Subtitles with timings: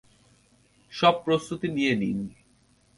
[0.93, 2.19] সব প্রস্তুতি নিয়ে নিন।